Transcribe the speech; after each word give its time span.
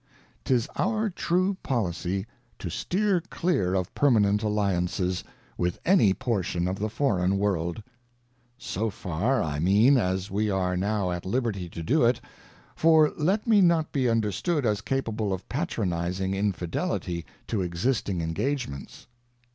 ŌĆö 0.01 0.43
^> 0.43 0.43
'Tis 0.45 0.67
our 0.77 1.09
true 1.11 1.55
policy 1.61 2.25
to 2.57 2.71
steer 2.71 3.21
clear 3.29 3.75
of 3.75 3.93
per 3.93 4.09
manent 4.09 4.41
alliances, 4.41 5.23
with 5.59 5.77
any 5.85 6.11
portion 6.11 6.67
of 6.67 6.79
the 6.79 6.89
foreign 6.89 7.37
world; 7.37 7.77
ŌĆö 7.83 7.83
so 8.57 8.89
far, 8.89 9.43
I 9.43 9.59
mean, 9.59 9.97
as 9.97 10.31
we 10.31 10.49
are 10.49 10.75
now 10.75 11.11
at 11.11 11.23
liberty 11.23 11.69
to 11.69 11.83
do 11.83 12.03
it 12.03 12.19
ŌĆö 12.19 12.27
for 12.77 13.13
let 13.15 13.45
me 13.45 13.61
not 13.61 13.91
be 13.91 14.09
understood 14.09 14.65
as 14.65 14.81
capable 14.81 15.31
of 15.31 15.47
patronizing 15.47 16.33
in 16.33 16.51
fidelity 16.51 17.23
to 17.45 17.61
existing 17.61 18.21
engagements. 18.21 19.05